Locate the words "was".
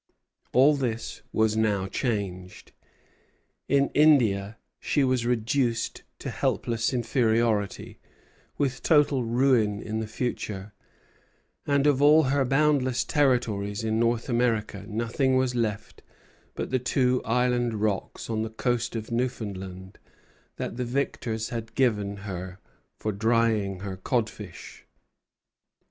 1.31-1.55, 5.03-5.27, 15.37-15.53